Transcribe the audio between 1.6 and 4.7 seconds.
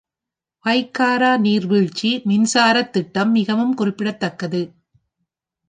வீழ்ச்சி மின்சாரத் திட்டம் மிகவும் குறிப்பிடத்தக்கது.